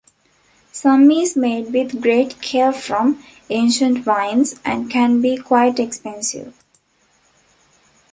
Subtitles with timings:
[0.71, 6.55] Some is made with great care from ancient vines and can be quite expensive.